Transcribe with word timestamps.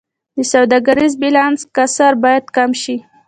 د 0.37 0.39
سوداګریز 0.51 1.13
بیلانس 1.21 1.59
کسر 1.75 2.13
باید 2.23 2.45
کم 2.55 2.69
شي 2.81 2.95